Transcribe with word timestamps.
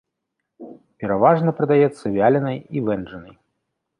Пераважна 1.01 1.51
прадаецца 1.59 2.13
вяленай 2.17 2.57
і 2.79 2.83
вэнджанай. 2.87 3.35